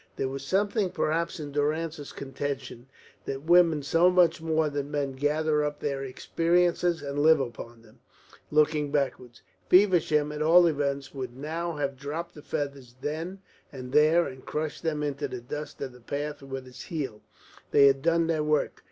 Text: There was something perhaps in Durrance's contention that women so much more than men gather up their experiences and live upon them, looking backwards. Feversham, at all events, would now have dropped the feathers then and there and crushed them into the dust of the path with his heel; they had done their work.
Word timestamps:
There 0.15 0.27
was 0.29 0.43
something 0.43 0.89
perhaps 0.89 1.39
in 1.39 1.51
Durrance's 1.51 2.11
contention 2.11 2.87
that 3.25 3.43
women 3.43 3.83
so 3.83 4.09
much 4.09 4.41
more 4.41 4.67
than 4.67 4.89
men 4.89 5.11
gather 5.11 5.63
up 5.63 5.79
their 5.79 6.03
experiences 6.03 7.03
and 7.03 7.19
live 7.19 7.39
upon 7.39 7.83
them, 7.83 7.99
looking 8.49 8.89
backwards. 8.91 9.43
Feversham, 9.69 10.31
at 10.31 10.41
all 10.41 10.65
events, 10.65 11.13
would 11.13 11.37
now 11.37 11.73
have 11.75 11.97
dropped 11.97 12.33
the 12.33 12.41
feathers 12.41 12.95
then 12.99 13.43
and 13.71 13.91
there 13.91 14.25
and 14.25 14.43
crushed 14.43 14.81
them 14.81 15.03
into 15.03 15.27
the 15.27 15.39
dust 15.39 15.79
of 15.81 15.91
the 15.91 16.01
path 16.01 16.41
with 16.41 16.65
his 16.65 16.81
heel; 16.81 17.21
they 17.69 17.85
had 17.85 18.01
done 18.01 18.25
their 18.25 18.43
work. 18.43 18.79